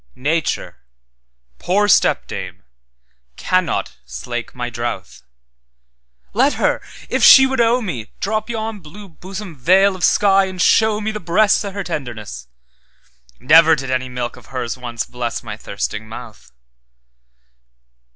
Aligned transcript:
Nature, 0.15 0.77
poor 1.59 1.87
stepdame, 1.87 2.63
cannot 3.35 3.97
slake 4.03 4.55
my 4.55 4.67
drouth; 4.67 5.21
Let 6.33 6.53
her, 6.53 6.81
if 7.07 7.23
she 7.23 7.45
would 7.45 7.61
owe 7.61 7.81
me, 7.83 8.11
Drop 8.19 8.49
yon 8.49 8.79
blue 8.79 9.07
bosom 9.07 9.55
veil 9.55 9.95
of 9.95 10.03
sky, 10.03 10.45
and 10.45 10.59
show 10.59 10.99
meThe 10.99 11.23
breasts 11.23 11.63
o' 11.63 11.69
her 11.71 11.83
tenderness:Never 11.83 13.75
did 13.75 13.91
any 13.91 14.09
milk 14.09 14.37
of 14.37 14.47
hers 14.47 14.75
once 14.75 15.05
blessMy 15.05 15.59
thirsting 15.59 16.09
mouth. 16.09 16.51